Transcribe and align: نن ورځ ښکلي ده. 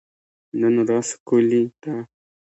نن 0.59 0.75
ورځ 0.87 1.07
ښکلي 1.15 1.63
ده. 1.81 1.93